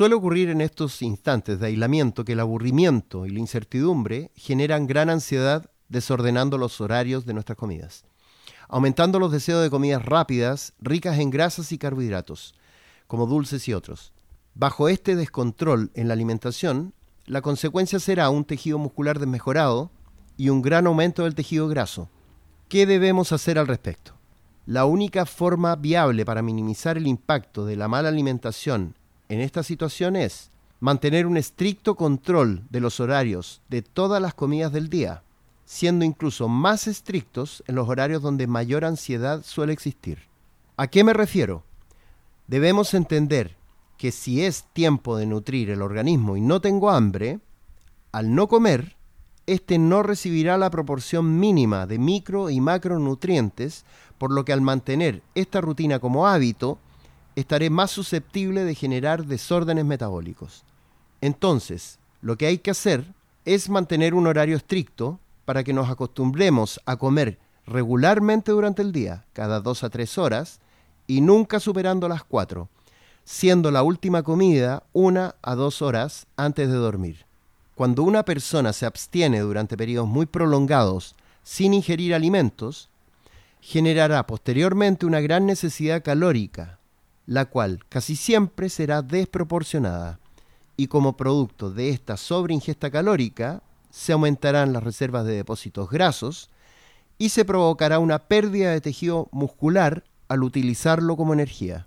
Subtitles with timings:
[0.00, 5.10] Suele ocurrir en estos instantes de aislamiento que el aburrimiento y la incertidumbre generan gran
[5.10, 8.06] ansiedad desordenando los horarios de nuestras comidas,
[8.70, 12.54] aumentando los deseos de comidas rápidas, ricas en grasas y carbohidratos,
[13.06, 14.14] como dulces y otros.
[14.54, 16.94] Bajo este descontrol en la alimentación,
[17.26, 19.90] la consecuencia será un tejido muscular desmejorado
[20.38, 22.08] y un gran aumento del tejido graso.
[22.70, 24.14] ¿Qué debemos hacer al respecto?
[24.64, 28.94] La única forma viable para minimizar el impacto de la mala alimentación
[29.30, 30.50] en esta situación es
[30.80, 35.22] mantener un estricto control de los horarios de todas las comidas del día,
[35.64, 40.18] siendo incluso más estrictos en los horarios donde mayor ansiedad suele existir.
[40.76, 41.62] ¿A qué me refiero?
[42.48, 43.56] Debemos entender
[43.98, 47.38] que si es tiempo de nutrir el organismo y no tengo hambre,
[48.10, 48.96] al no comer,
[49.46, 53.84] éste no recibirá la proporción mínima de micro y macronutrientes,
[54.18, 56.78] por lo que al mantener esta rutina como hábito,
[57.36, 60.64] estaré más susceptible de generar desórdenes metabólicos.
[61.20, 63.04] Entonces, lo que hay que hacer
[63.44, 69.24] es mantener un horario estricto para que nos acostumbremos a comer regularmente durante el día,
[69.32, 70.60] cada dos a tres horas,
[71.06, 72.68] y nunca superando las cuatro,
[73.24, 77.26] siendo la última comida una a dos horas antes de dormir.
[77.74, 82.90] Cuando una persona se abstiene durante periodos muy prolongados sin ingerir alimentos,
[83.60, 86.79] generará posteriormente una gran necesidad calórica,
[87.30, 90.18] la cual casi siempre será desproporcionada,
[90.76, 96.50] y como producto de esta sobreingesta calórica se aumentarán las reservas de depósitos grasos
[97.18, 101.86] y se provocará una pérdida de tejido muscular al utilizarlo como energía.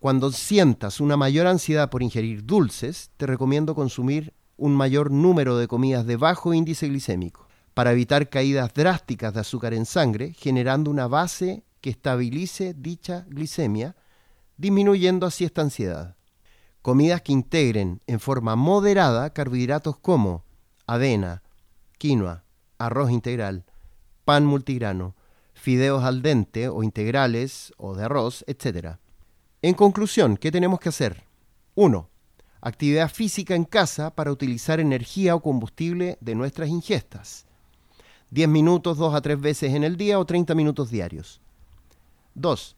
[0.00, 5.68] Cuando sientas una mayor ansiedad por ingerir dulces, te recomiendo consumir un mayor número de
[5.68, 11.06] comidas de bajo índice glicémico para evitar caídas drásticas de azúcar en sangre, generando una
[11.06, 13.94] base que estabilice dicha glicemia
[14.56, 16.16] disminuyendo así esta ansiedad.
[16.82, 20.44] Comidas que integren en forma moderada carbohidratos como
[20.86, 21.42] avena,
[21.98, 22.44] quinoa,
[22.78, 23.64] arroz integral,
[24.24, 25.16] pan multigrano,
[25.54, 28.98] fideos al dente o integrales o de arroz, etc.
[29.62, 31.24] En conclusión, ¿qué tenemos que hacer?
[31.74, 32.08] 1.
[32.60, 37.46] Actividad física en casa para utilizar energía o combustible de nuestras ingestas.
[38.30, 41.40] 10 minutos dos a tres veces en el día o 30 minutos diarios.
[42.34, 42.76] 2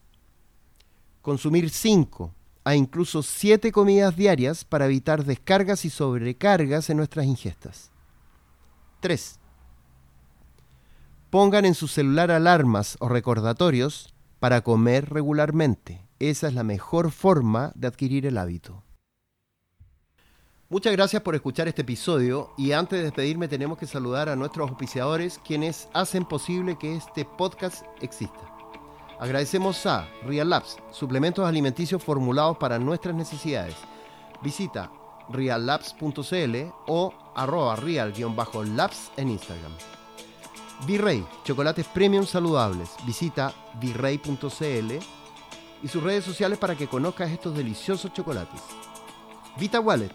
[1.22, 2.34] consumir 5
[2.64, 7.90] a incluso 7 comidas diarias para evitar descargas y sobrecargas en nuestras ingestas.
[9.00, 9.38] 3.
[11.30, 16.06] Pongan en su celular alarmas o recordatorios para comer regularmente.
[16.18, 18.82] Esa es la mejor forma de adquirir el hábito.
[20.70, 24.68] Muchas gracias por escuchar este episodio y antes de despedirme tenemos que saludar a nuestros
[24.68, 28.57] auspiciadores quienes hacen posible que este podcast exista.
[29.20, 33.74] Agradecemos a Real Labs, suplementos alimenticios formulados para nuestras necesidades.
[34.42, 34.92] Visita
[35.28, 39.72] reallabs.cl o arroba real-labs en Instagram.
[40.86, 42.90] Virrey, chocolates premium saludables.
[43.04, 44.92] Visita virrey.cl
[45.82, 48.60] y sus redes sociales para que conozcas estos deliciosos chocolates.
[49.58, 50.12] Vita Wallet,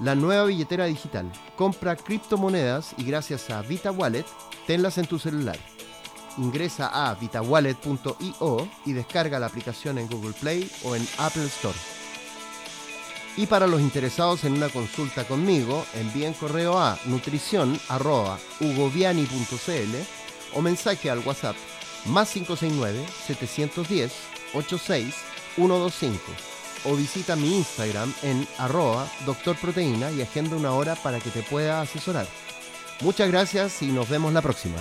[0.00, 1.32] la nueva billetera digital.
[1.56, 4.26] Compra criptomonedas y gracias a Vita Wallet,
[4.66, 5.56] tenlas en tu celular
[6.38, 11.78] ingresa a vitawallet.io y descarga la aplicación en Google Play o en Apple Store.
[13.36, 19.96] Y para los interesados en una consulta conmigo, envíen correo a nutrición.ugoviani.cl
[20.54, 21.56] o mensaje al WhatsApp
[22.06, 24.12] más 569 710
[24.54, 25.14] 86
[25.54, 26.20] 125
[26.84, 31.80] o visita mi Instagram en arroba doctorproteína y agenda una hora para que te pueda
[31.80, 32.26] asesorar.
[33.00, 34.76] Muchas gracias y nos vemos la próxima.